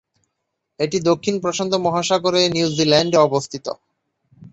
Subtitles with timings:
[0.79, 3.65] এটি দক্ষিণ প্রশান্ত মহাসাগরে নিউজিল্যান্ডে অবস্থিত।